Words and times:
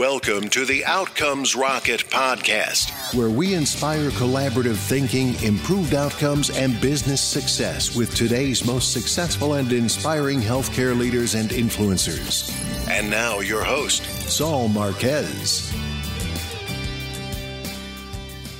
Welcome 0.00 0.48
to 0.48 0.64
the 0.64 0.82
Outcomes 0.86 1.54
Rocket 1.54 2.00
podcast, 2.08 3.14
where 3.14 3.28
we 3.28 3.52
inspire 3.52 4.08
collaborative 4.12 4.76
thinking, 4.76 5.34
improved 5.44 5.92
outcomes, 5.92 6.48
and 6.48 6.80
business 6.80 7.22
success 7.22 7.94
with 7.94 8.14
today's 8.14 8.64
most 8.64 8.94
successful 8.94 9.52
and 9.52 9.70
inspiring 9.74 10.40
healthcare 10.40 10.98
leaders 10.98 11.34
and 11.34 11.50
influencers. 11.50 12.50
And 12.88 13.10
now, 13.10 13.40
your 13.40 13.62
host, 13.62 14.02
Saul 14.30 14.68
Marquez. 14.68 15.70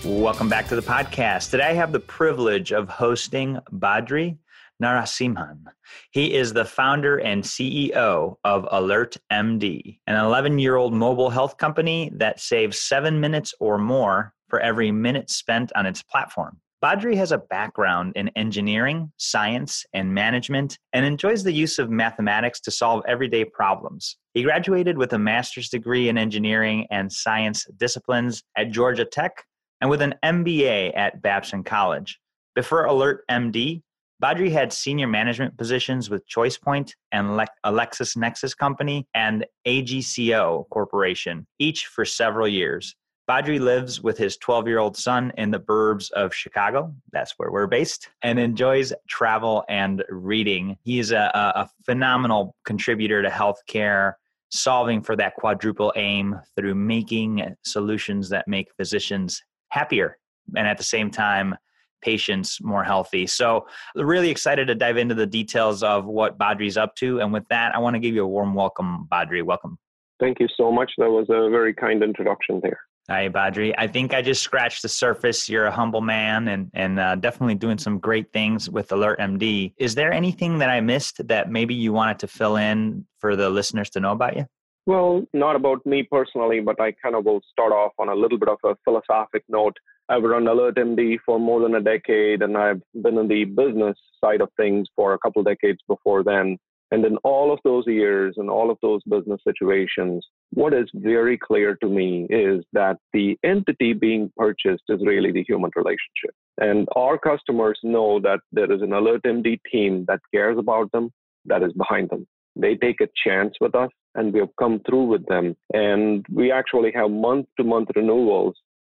Welcome 0.04 0.50
back 0.50 0.68
to 0.68 0.76
the 0.76 0.82
podcast. 0.82 1.52
Today 1.52 1.68
I 1.68 1.72
have 1.72 1.92
the 1.92 2.00
privilege 2.00 2.70
of 2.70 2.90
hosting 2.90 3.58
Badri 3.72 4.36
Narasimhan. 4.80 5.64
He 6.10 6.34
is 6.34 6.52
the 6.52 6.64
founder 6.64 7.18
and 7.18 7.42
CEO 7.42 8.36
of 8.44 8.66
Alert 8.70 9.16
MD, 9.32 9.98
an 10.06 10.16
11 10.16 10.58
year 10.58 10.76
old 10.76 10.94
mobile 10.94 11.30
health 11.30 11.56
company 11.58 12.10
that 12.14 12.40
saves 12.40 12.80
seven 12.80 13.20
minutes 13.20 13.54
or 13.60 13.78
more 13.78 14.32
for 14.48 14.60
every 14.60 14.90
minute 14.90 15.30
spent 15.30 15.70
on 15.76 15.86
its 15.86 16.02
platform. 16.02 16.60
Badri 16.82 17.14
has 17.16 17.30
a 17.30 17.38
background 17.38 18.14
in 18.16 18.30
engineering, 18.36 19.12
science, 19.18 19.84
and 19.92 20.14
management 20.14 20.78
and 20.94 21.04
enjoys 21.04 21.42
the 21.42 21.52
use 21.52 21.78
of 21.78 21.90
mathematics 21.90 22.58
to 22.60 22.70
solve 22.70 23.02
everyday 23.06 23.44
problems. 23.44 24.16
He 24.32 24.42
graduated 24.42 24.96
with 24.96 25.12
a 25.12 25.18
master's 25.18 25.68
degree 25.68 26.08
in 26.08 26.16
engineering 26.16 26.86
and 26.90 27.12
science 27.12 27.66
disciplines 27.76 28.42
at 28.56 28.70
Georgia 28.70 29.04
Tech 29.04 29.44
and 29.82 29.90
with 29.90 30.00
an 30.00 30.14
MBA 30.24 30.96
at 30.96 31.20
Babson 31.20 31.64
College. 31.64 32.18
Before 32.54 32.86
Alert 32.86 33.24
MD, 33.30 33.82
Badri 34.20 34.52
had 34.52 34.70
senior 34.70 35.06
management 35.06 35.56
positions 35.56 36.10
with 36.10 36.28
ChoicePoint 36.28 36.92
and 37.10 37.38
Le- 37.38 37.46
a 37.64 37.72
LexisNexis 37.72 38.54
Company 38.54 39.08
and 39.14 39.46
AGCO 39.66 40.68
Corporation, 40.68 41.46
each 41.58 41.86
for 41.86 42.04
several 42.04 42.46
years. 42.46 42.94
Badri 43.26 43.58
lives 43.58 44.02
with 44.02 44.18
his 44.18 44.36
12 44.36 44.66
year 44.68 44.78
old 44.78 44.96
son 44.96 45.32
in 45.38 45.50
the 45.50 45.60
burbs 45.60 46.10
of 46.10 46.34
Chicago. 46.34 46.94
That's 47.12 47.32
where 47.38 47.50
we're 47.50 47.66
based, 47.66 48.10
and 48.22 48.38
enjoys 48.38 48.92
travel 49.08 49.64
and 49.70 50.04
reading. 50.10 50.76
He 50.82 50.98
is 50.98 51.12
a, 51.12 51.30
a 51.34 51.70
phenomenal 51.86 52.54
contributor 52.66 53.22
to 53.22 53.30
healthcare, 53.30 54.14
solving 54.50 55.00
for 55.00 55.16
that 55.16 55.36
quadruple 55.36 55.94
aim 55.96 56.38
through 56.56 56.74
making 56.74 57.54
solutions 57.64 58.28
that 58.30 58.48
make 58.48 58.74
physicians 58.76 59.42
happier 59.70 60.18
and 60.56 60.66
at 60.66 60.76
the 60.76 60.84
same 60.84 61.10
time 61.10 61.54
patients 62.02 62.60
more 62.60 62.84
healthy. 62.84 63.26
So, 63.26 63.66
really 63.94 64.30
excited 64.30 64.66
to 64.68 64.74
dive 64.74 64.96
into 64.96 65.14
the 65.14 65.26
details 65.26 65.82
of 65.82 66.06
what 66.06 66.38
Badri's 66.38 66.76
up 66.76 66.94
to. 66.96 67.20
And 67.20 67.32
with 67.32 67.46
that, 67.48 67.74
I 67.74 67.78
want 67.78 67.94
to 67.94 68.00
give 68.00 68.14
you 68.14 68.24
a 68.24 68.28
warm 68.28 68.54
welcome, 68.54 69.08
Badri. 69.10 69.42
Welcome. 69.42 69.78
Thank 70.20 70.38
you 70.38 70.48
so 70.56 70.70
much. 70.70 70.92
That 70.98 71.10
was 71.10 71.26
a 71.30 71.48
very 71.50 71.72
kind 71.72 72.02
introduction 72.02 72.60
there. 72.62 72.80
Hi, 73.08 73.28
Badri. 73.28 73.74
I 73.76 73.88
think 73.88 74.14
I 74.14 74.22
just 74.22 74.42
scratched 74.42 74.82
the 74.82 74.88
surface. 74.88 75.48
You're 75.48 75.66
a 75.66 75.72
humble 75.72 76.00
man 76.00 76.46
and, 76.46 76.70
and 76.74 77.00
uh, 77.00 77.16
definitely 77.16 77.56
doing 77.56 77.76
some 77.76 77.98
great 77.98 78.32
things 78.32 78.70
with 78.70 78.92
Alert 78.92 79.18
MD. 79.18 79.72
Is 79.78 79.96
there 79.96 80.12
anything 80.12 80.58
that 80.58 80.70
I 80.70 80.80
missed 80.80 81.26
that 81.26 81.50
maybe 81.50 81.74
you 81.74 81.92
wanted 81.92 82.20
to 82.20 82.28
fill 82.28 82.56
in 82.56 83.04
for 83.18 83.34
the 83.34 83.50
listeners 83.50 83.90
to 83.90 84.00
know 84.00 84.12
about 84.12 84.36
you? 84.36 84.46
Well, 84.86 85.24
not 85.32 85.56
about 85.56 85.84
me 85.84 86.04
personally, 86.04 86.60
but 86.60 86.80
I 86.80 86.92
kind 86.92 87.14
of 87.14 87.24
will 87.24 87.40
start 87.50 87.72
off 87.72 87.92
on 87.98 88.08
a 88.10 88.14
little 88.14 88.38
bit 88.38 88.48
of 88.48 88.58
a 88.64 88.76
philosophic 88.84 89.42
note. 89.48 89.76
I've 90.10 90.24
run 90.24 90.46
AlertMD 90.46 91.18
for 91.24 91.38
more 91.38 91.60
than 91.60 91.76
a 91.76 91.80
decade, 91.80 92.42
and 92.42 92.58
I've 92.58 92.82
been 93.00 93.16
in 93.16 93.28
the 93.28 93.44
business 93.44 93.96
side 94.22 94.40
of 94.40 94.48
things 94.56 94.88
for 94.96 95.14
a 95.14 95.18
couple 95.20 95.44
decades 95.44 95.78
before 95.86 96.24
then. 96.24 96.58
And 96.90 97.04
in 97.04 97.16
all 97.18 97.52
of 97.52 97.60
those 97.62 97.84
years 97.86 98.34
and 98.36 98.50
all 98.50 98.72
of 98.72 98.78
those 98.82 99.00
business 99.08 99.40
situations, 99.46 100.26
what 100.52 100.74
is 100.74 100.90
very 100.94 101.38
clear 101.38 101.76
to 101.76 101.88
me 101.88 102.26
is 102.28 102.64
that 102.72 102.96
the 103.12 103.38
entity 103.44 103.92
being 103.92 104.32
purchased 104.36 104.82
is 104.88 105.00
really 105.06 105.30
the 105.30 105.44
human 105.44 105.70
relationship. 105.76 106.34
And 106.58 106.88
our 106.96 107.16
customers 107.16 107.78
know 107.84 108.18
that 108.20 108.40
there 108.50 108.72
is 108.72 108.82
an 108.82 108.90
AlertMD 108.90 109.60
team 109.70 110.04
that 110.08 110.18
cares 110.34 110.58
about 110.58 110.90
them, 110.90 111.12
that 111.44 111.62
is 111.62 111.72
behind 111.74 112.10
them. 112.10 112.26
They 112.56 112.74
take 112.74 113.00
a 113.00 113.08
chance 113.24 113.54
with 113.60 113.76
us 113.76 113.90
and 114.16 114.32
we 114.32 114.40
have 114.40 114.56
come 114.58 114.80
through 114.84 115.04
with 115.04 115.24
them. 115.26 115.56
And 115.72 116.26
we 116.32 116.50
actually 116.50 116.90
have 116.96 117.12
month 117.12 117.46
to 117.58 117.64
month 117.64 117.90
renewals. 117.94 118.56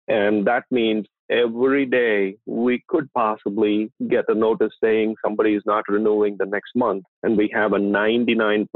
And 0.08 0.46
that 0.46 0.64
means 0.70 1.06
every 1.30 1.86
day 1.86 2.36
we 2.46 2.82
could 2.88 3.12
possibly 3.12 3.92
get 4.08 4.24
a 4.28 4.34
notice 4.34 4.72
saying 4.82 5.14
somebody 5.24 5.54
is 5.54 5.62
not 5.66 5.84
renewing 5.88 6.36
the 6.38 6.46
next 6.46 6.72
month. 6.74 7.04
And 7.22 7.36
we 7.36 7.50
have 7.54 7.72
a 7.72 7.78
99% 7.78 8.66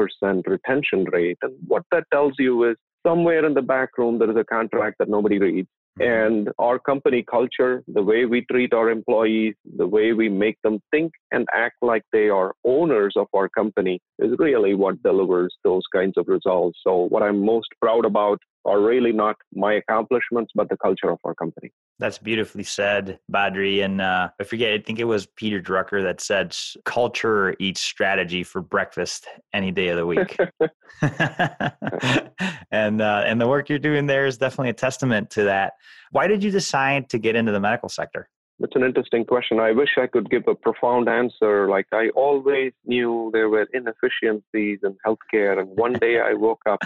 retention 0.46 1.04
rate. 1.12 1.38
And 1.42 1.54
what 1.66 1.82
that 1.90 2.04
tells 2.12 2.34
you 2.38 2.70
is 2.70 2.76
somewhere 3.06 3.44
in 3.44 3.54
the 3.54 3.62
back 3.62 3.90
room, 3.98 4.18
there 4.18 4.30
is 4.30 4.36
a 4.36 4.44
contract 4.44 4.96
that 4.98 5.08
nobody 5.08 5.38
reads. 5.38 5.68
Mm-hmm. 6.00 6.34
And 6.36 6.48
our 6.58 6.78
company 6.78 7.24
culture, 7.28 7.82
the 7.86 8.02
way 8.02 8.24
we 8.24 8.44
treat 8.50 8.72
our 8.74 8.90
employees, 8.90 9.54
the 9.76 9.86
way 9.86 10.12
we 10.12 10.28
make 10.28 10.56
them 10.62 10.80
think 10.90 11.12
and 11.30 11.46
act 11.54 11.76
like 11.82 12.02
they 12.12 12.28
are 12.28 12.52
owners 12.64 13.14
of 13.16 13.28
our 13.34 13.48
company 13.48 14.00
is 14.18 14.32
really 14.38 14.74
what 14.74 15.02
delivers 15.02 15.54
those 15.62 15.82
kinds 15.94 16.14
of 16.16 16.26
results. 16.26 16.80
So, 16.84 16.96
what 16.96 17.22
I'm 17.22 17.44
most 17.44 17.68
proud 17.80 18.04
about 18.04 18.38
are 18.64 18.80
really 18.80 19.12
not 19.12 19.36
my 19.54 19.74
accomplishments, 19.74 20.52
but 20.54 20.68
the 20.68 20.76
culture 20.76 21.10
of 21.10 21.18
our 21.24 21.34
company. 21.34 21.70
That's 21.98 22.18
beautifully 22.18 22.64
said, 22.64 23.18
Badri. 23.32 23.84
And 23.84 24.00
uh, 24.00 24.30
I 24.40 24.44
forget, 24.44 24.72
I 24.72 24.78
think 24.78 24.98
it 24.98 25.04
was 25.04 25.26
Peter 25.36 25.60
Drucker 25.60 26.02
that 26.02 26.20
said, 26.20 26.56
culture 26.84 27.54
eats 27.60 27.80
strategy 27.80 28.42
for 28.42 28.60
breakfast 28.60 29.26
any 29.52 29.70
day 29.70 29.88
of 29.88 29.96
the 29.96 30.06
week. 30.06 30.36
and, 32.70 33.00
uh, 33.00 33.22
and 33.26 33.40
the 33.40 33.46
work 33.46 33.68
you're 33.68 33.78
doing 33.78 34.06
there 34.06 34.26
is 34.26 34.38
definitely 34.38 34.70
a 34.70 34.74
testament 34.74 35.30
to 35.30 35.44
that. 35.44 35.74
Why 36.10 36.26
did 36.26 36.42
you 36.42 36.50
decide 36.50 37.10
to 37.10 37.18
get 37.18 37.36
into 37.36 37.52
the 37.52 37.60
medical 37.60 37.88
sector? 37.88 38.28
That's 38.60 38.76
an 38.76 38.84
interesting 38.84 39.24
question. 39.24 39.58
I 39.58 39.72
wish 39.72 39.90
I 39.96 40.06
could 40.06 40.30
give 40.30 40.46
a 40.46 40.54
profound 40.54 41.08
answer. 41.08 41.68
Like 41.68 41.86
I 41.92 42.10
always 42.10 42.72
knew 42.84 43.30
there 43.32 43.48
were 43.48 43.66
inefficiencies 43.74 44.78
in 44.84 44.96
healthcare, 45.04 45.58
and 45.58 45.76
one 45.76 45.94
day 45.94 46.20
I 46.20 46.34
woke 46.34 46.62
up 46.68 46.78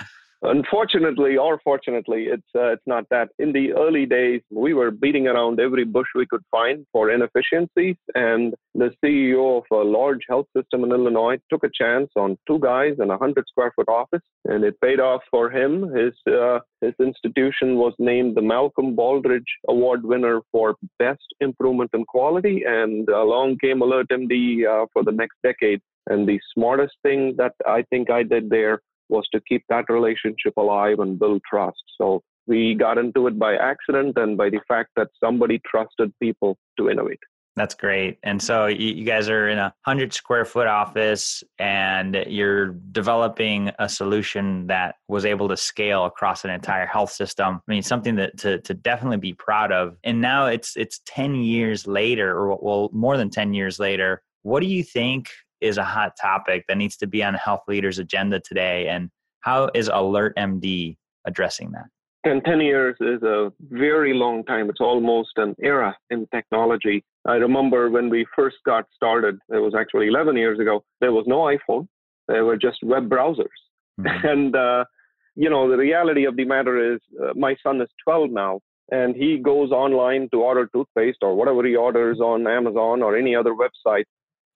Unfortunately, 0.42 1.36
or 1.36 1.60
fortunately, 1.64 2.26
it's 2.26 2.46
uh, 2.54 2.68
it's 2.68 2.86
not 2.86 3.04
that. 3.10 3.28
In 3.40 3.50
the 3.52 3.72
early 3.72 4.06
days, 4.06 4.40
we 4.52 4.72
were 4.72 4.92
beating 4.92 5.26
around 5.26 5.58
every 5.58 5.84
bush 5.84 6.06
we 6.14 6.26
could 6.26 6.44
find 6.52 6.86
for 6.92 7.10
inefficiencies, 7.10 7.96
and 8.14 8.54
the 8.72 8.92
CEO 9.04 9.58
of 9.58 9.64
a 9.72 9.82
large 9.82 10.20
health 10.28 10.46
system 10.56 10.84
in 10.84 10.92
Illinois 10.92 11.38
took 11.50 11.64
a 11.64 11.70
chance 11.74 12.08
on 12.14 12.38
two 12.46 12.60
guys 12.60 12.94
in 13.00 13.10
a 13.10 13.18
hundred 13.18 13.46
square 13.48 13.72
foot 13.74 13.88
office, 13.88 14.22
and 14.44 14.62
it 14.62 14.80
paid 14.80 15.00
off 15.00 15.22
for 15.28 15.50
him. 15.50 15.92
His 15.92 16.14
uh, 16.32 16.60
his 16.82 16.94
institution 17.00 17.74
was 17.74 17.94
named 17.98 18.36
the 18.36 18.42
Malcolm 18.42 18.94
Baldrige 18.94 19.52
Award 19.68 20.04
winner 20.04 20.40
for 20.52 20.76
best 21.00 21.26
improvement 21.40 21.90
in 21.94 22.04
quality, 22.04 22.62
and 22.64 23.08
along 23.08 23.58
came 23.58 23.80
AlertMD 23.80 24.66
uh, 24.66 24.86
for 24.92 25.02
the 25.02 25.12
next 25.12 25.38
decade. 25.42 25.80
And 26.06 26.26
the 26.26 26.40
smartest 26.54 26.94
thing 27.02 27.34
that 27.36 27.54
I 27.66 27.82
think 27.90 28.08
I 28.08 28.22
did 28.22 28.48
there 28.48 28.80
was 29.08 29.26
to 29.32 29.40
keep 29.48 29.64
that 29.68 29.86
relationship 29.88 30.54
alive 30.56 30.98
and 31.00 31.18
build 31.18 31.42
trust. 31.48 31.82
So 32.00 32.22
we 32.46 32.74
got 32.74 32.98
into 32.98 33.26
it 33.26 33.38
by 33.38 33.56
accident 33.56 34.16
and 34.16 34.36
by 34.36 34.50
the 34.50 34.60
fact 34.66 34.90
that 34.96 35.08
somebody 35.22 35.60
trusted 35.70 36.12
people 36.20 36.56
to 36.78 36.88
innovate. 36.90 37.20
That's 37.58 37.74
great. 37.74 38.18
And 38.22 38.40
so 38.40 38.66
you 38.66 39.04
guys 39.04 39.28
are 39.28 39.48
in 39.48 39.58
a 39.58 39.74
100 39.84 40.12
square 40.12 40.44
foot 40.44 40.68
office 40.68 41.42
and 41.58 42.24
you're 42.28 42.68
developing 42.92 43.72
a 43.80 43.88
solution 43.88 44.68
that 44.68 44.94
was 45.08 45.24
able 45.24 45.48
to 45.48 45.56
scale 45.56 46.04
across 46.04 46.44
an 46.44 46.50
entire 46.50 46.86
health 46.86 47.10
system. 47.10 47.60
I 47.68 47.70
mean, 47.70 47.82
something 47.82 48.14
that 48.14 48.38
to, 48.38 48.60
to 48.60 48.74
definitely 48.74 49.16
be 49.16 49.32
proud 49.32 49.72
of. 49.72 49.96
And 50.04 50.20
now 50.20 50.46
it's 50.46 50.76
it's 50.76 51.00
10 51.06 51.34
years 51.34 51.84
later 51.88 52.30
or 52.30 52.56
well 52.62 52.90
more 52.92 53.16
than 53.16 53.28
10 53.28 53.52
years 53.54 53.80
later. 53.80 54.22
What 54.42 54.60
do 54.60 54.66
you 54.66 54.84
think 54.84 55.28
is 55.60 55.76
a 55.76 55.84
hot 55.84 56.12
topic 56.20 56.64
that 56.68 56.76
needs 56.76 56.96
to 56.98 57.06
be 57.06 57.22
on 57.22 57.34
health 57.34 57.62
leaders' 57.68 57.98
agenda 57.98 58.40
today? 58.40 58.88
And 58.88 59.10
how 59.40 59.70
is 59.74 59.88
Alert 59.92 60.36
MD 60.36 60.96
addressing 61.26 61.72
that? 61.72 61.86
And 62.24 62.44
10 62.44 62.60
years 62.60 62.96
is 63.00 63.22
a 63.22 63.52
very 63.70 64.12
long 64.12 64.44
time. 64.44 64.68
It's 64.68 64.80
almost 64.80 65.30
an 65.36 65.54
era 65.62 65.96
in 66.10 66.26
technology. 66.34 67.04
I 67.26 67.34
remember 67.34 67.90
when 67.90 68.10
we 68.10 68.26
first 68.34 68.56
got 68.66 68.84
started, 68.94 69.38
it 69.48 69.58
was 69.58 69.74
actually 69.78 70.08
11 70.08 70.36
years 70.36 70.58
ago, 70.58 70.84
there 71.00 71.12
was 71.12 71.24
no 71.26 71.42
iPhone. 71.42 71.86
There 72.26 72.44
were 72.44 72.56
just 72.56 72.78
web 72.82 73.08
browsers. 73.08 73.46
Mm-hmm. 74.00 74.26
And, 74.28 74.56
uh, 74.56 74.84
you 75.36 75.48
know, 75.48 75.70
the 75.70 75.76
reality 75.76 76.24
of 76.24 76.36
the 76.36 76.44
matter 76.44 76.94
is 76.94 77.00
uh, 77.22 77.32
my 77.36 77.56
son 77.62 77.80
is 77.80 77.88
12 78.04 78.30
now, 78.30 78.60
and 78.90 79.14
he 79.14 79.38
goes 79.38 79.70
online 79.70 80.28
to 80.32 80.42
order 80.42 80.68
toothpaste 80.74 81.18
or 81.22 81.34
whatever 81.34 81.64
he 81.64 81.76
orders 81.76 82.20
on 82.20 82.46
Amazon 82.46 83.02
or 83.02 83.16
any 83.16 83.36
other 83.36 83.54
website 83.54 84.04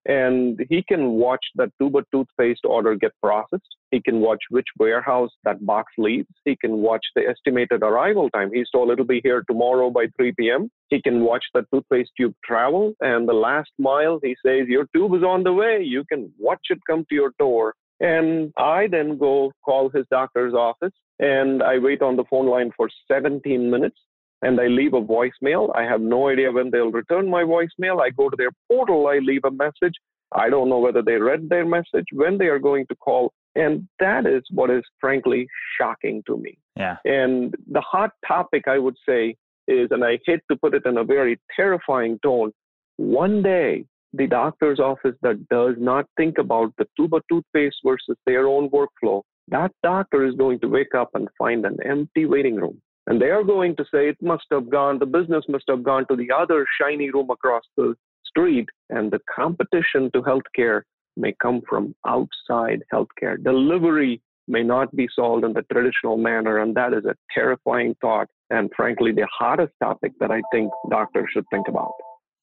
and 0.06 0.60
he 0.68 0.82
can 0.82 1.12
watch 1.12 1.44
that 1.54 1.70
tuba 1.80 2.02
toothpaste 2.12 2.64
order 2.64 2.94
get 2.94 3.12
processed. 3.22 3.62
He 3.90 4.00
can 4.00 4.20
watch 4.20 4.40
which 4.50 4.66
warehouse 4.78 5.30
that 5.44 5.64
box 5.64 5.92
leaves. 5.98 6.28
He 6.44 6.56
can 6.56 6.78
watch 6.78 7.04
the 7.14 7.22
estimated 7.22 7.82
arrival 7.82 8.30
time. 8.30 8.50
He's 8.52 8.70
told 8.70 8.90
it'll 8.90 9.04
be 9.04 9.20
here 9.22 9.44
tomorrow 9.48 9.90
by 9.90 10.06
3 10.16 10.32
p.m. 10.38 10.70
He 10.88 11.00
can 11.00 11.20
watch 11.20 11.44
the 11.54 11.64
toothpaste 11.72 12.10
tube 12.18 12.34
travel, 12.44 12.94
and 13.00 13.28
the 13.28 13.34
last 13.34 13.70
mile, 13.78 14.18
he 14.22 14.34
says, 14.44 14.66
Your 14.66 14.86
tube 14.94 15.14
is 15.14 15.22
on 15.22 15.42
the 15.42 15.52
way. 15.52 15.82
You 15.82 16.04
can 16.04 16.32
watch 16.38 16.66
it 16.70 16.78
come 16.88 17.04
to 17.08 17.14
your 17.14 17.32
door 17.38 17.74
And 18.00 18.52
I 18.56 18.88
then 18.88 19.16
go 19.16 19.52
call 19.64 19.88
his 19.88 20.04
doctor's 20.10 20.54
office 20.54 20.92
and 21.20 21.62
I 21.62 21.78
wait 21.78 22.02
on 22.02 22.16
the 22.16 22.24
phone 22.28 22.48
line 22.48 22.72
for 22.76 22.88
17 23.10 23.70
minutes 23.70 23.98
and 24.42 24.60
I 24.60 24.66
leave 24.66 24.94
a 24.94 25.00
voicemail. 25.00 25.74
I 25.74 25.84
have 25.84 26.00
no 26.00 26.28
idea 26.28 26.50
when 26.50 26.70
they'll 26.70 26.90
return 26.90 27.28
my 27.28 27.42
voicemail. 27.42 28.02
I 28.02 28.10
go 28.10 28.28
to 28.28 28.36
their 28.36 28.50
portal, 28.68 29.06
I 29.06 29.18
leave 29.18 29.44
a 29.44 29.50
message. 29.50 29.94
I 30.34 30.48
don't 30.48 30.68
know 30.68 30.78
whether 30.78 31.02
they 31.02 31.16
read 31.16 31.48
their 31.48 31.64
message, 31.64 32.06
when 32.12 32.38
they 32.38 32.46
are 32.46 32.58
going 32.58 32.86
to 32.86 32.96
call. 32.96 33.32
And 33.54 33.86
that 34.00 34.26
is 34.26 34.42
what 34.50 34.70
is 34.70 34.82
frankly 34.98 35.46
shocking 35.78 36.22
to 36.26 36.38
me. 36.38 36.56
Yeah. 36.76 36.96
And 37.04 37.54
the 37.70 37.82
hot 37.82 38.12
topic, 38.26 38.66
I 38.66 38.78
would 38.78 38.96
say, 39.06 39.36
is, 39.68 39.88
and 39.90 40.04
I 40.04 40.18
hate 40.26 40.40
to 40.50 40.56
put 40.56 40.74
it 40.74 40.86
in 40.86 40.96
a 40.98 41.04
very 41.04 41.38
terrifying 41.54 42.18
tone, 42.22 42.52
one 42.96 43.42
day 43.42 43.84
the 44.14 44.26
doctor's 44.26 44.80
office 44.80 45.16
that 45.22 45.48
does 45.48 45.74
not 45.78 46.06
think 46.16 46.38
about 46.38 46.72
the 46.78 46.86
tuba 46.96 47.20
toothpaste 47.30 47.76
versus 47.84 48.16
their 48.26 48.46
own 48.46 48.68
workflow, 48.70 49.22
that 49.48 49.72
doctor 49.82 50.26
is 50.26 50.34
going 50.34 50.60
to 50.60 50.68
wake 50.68 50.94
up 50.94 51.10
and 51.14 51.28
find 51.38 51.64
an 51.64 51.76
empty 51.84 52.26
waiting 52.26 52.56
room. 52.56 52.80
And 53.06 53.20
they 53.20 53.30
are 53.30 53.42
going 53.42 53.76
to 53.76 53.84
say 53.84 54.08
it 54.08 54.16
must 54.22 54.44
have 54.52 54.70
gone, 54.70 54.98
the 54.98 55.06
business 55.06 55.44
must 55.48 55.64
have 55.68 55.82
gone 55.82 56.06
to 56.08 56.16
the 56.16 56.30
other 56.30 56.66
shiny 56.80 57.10
room 57.10 57.30
across 57.30 57.62
the 57.76 57.94
street. 58.24 58.68
And 58.90 59.10
the 59.10 59.20
competition 59.34 60.10
to 60.12 60.22
healthcare 60.22 60.82
may 61.16 61.34
come 61.42 61.62
from 61.68 61.94
outside 62.06 62.82
healthcare. 62.92 63.42
Delivery 63.42 64.22
may 64.48 64.62
not 64.62 64.94
be 64.94 65.08
solved 65.14 65.44
in 65.44 65.52
the 65.52 65.62
traditional 65.72 66.16
manner. 66.16 66.58
And 66.58 66.74
that 66.76 66.92
is 66.92 67.04
a 67.04 67.14
terrifying 67.34 67.96
thought. 68.00 68.28
And 68.50 68.70
frankly, 68.76 69.12
the 69.12 69.26
hottest 69.36 69.72
topic 69.82 70.12
that 70.20 70.30
I 70.30 70.42
think 70.52 70.70
doctors 70.90 71.28
should 71.32 71.44
think 71.50 71.68
about. 71.68 71.92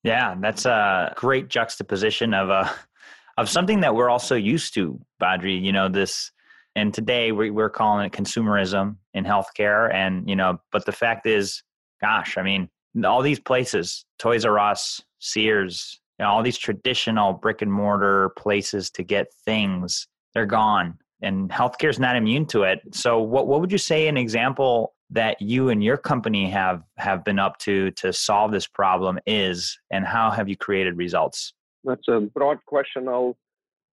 Yeah, 0.04 0.36
that's 0.40 0.66
a 0.66 1.14
great 1.16 1.50
juxtaposition 1.50 2.34
of 2.34 2.50
a 2.50 2.54
uh, 2.54 2.70
of 3.38 3.48
something 3.48 3.80
that 3.80 3.96
we're 3.96 4.10
also 4.10 4.36
used 4.36 4.74
to, 4.74 5.00
Badri. 5.22 5.62
You 5.62 5.72
know, 5.72 5.88
this 5.88 6.32
and 6.76 6.94
today 6.94 7.32
we, 7.32 7.50
we're 7.50 7.70
calling 7.70 8.06
it 8.06 8.12
consumerism 8.12 8.98
in 9.14 9.24
healthcare. 9.24 9.94
And, 9.94 10.30
you 10.30 10.36
know, 10.36 10.60
but 10.72 10.86
the 10.86 10.92
fact 10.92 11.26
is, 11.26 11.64
gosh, 12.02 12.38
I 12.38 12.44
mean, 12.44 12.70
all 13.04 13.22
these 13.22 13.40
places, 13.40 14.06
Toys 14.18 14.46
R 14.46 14.60
Us, 14.60 15.02
Sears, 15.20 16.00
you 16.18 16.26
know, 16.26 16.32
all 16.32 16.44
these 16.44 16.58
traditional 16.58 17.34
brick 17.34 17.62
and 17.62 17.72
mortar 17.72 18.30
places 18.38 18.90
to 18.92 19.04
get 19.04 19.28
things, 19.46 20.08
they're 20.34 20.46
gone. 20.46 20.98
And 21.22 21.50
healthcare 21.50 21.90
is 21.90 22.00
not 22.00 22.16
immune 22.16 22.46
to 22.48 22.64
it. 22.64 22.82
So 22.94 23.20
what, 23.22 23.48
what 23.48 23.60
would 23.60 23.72
you 23.72 23.78
say 23.78 24.08
an 24.08 24.16
example 24.16 24.94
that 25.10 25.42
you 25.42 25.70
and 25.70 25.84
your 25.84 25.98
company 25.98 26.50
have 26.50 26.84
have 26.98 27.24
been 27.24 27.40
up 27.40 27.58
to 27.58 27.92
to 27.92 28.14
solve 28.14 28.52
this 28.52 28.68
problem 28.68 29.20
is 29.26 29.80
and 29.92 30.06
how 30.06 30.30
have 30.30 30.48
you 30.48 30.56
created 30.56 30.98
results 30.98 31.54
that's 31.84 32.08
a 32.08 32.20
broad 32.20 32.64
question 32.66 33.08
i'll 33.08 33.36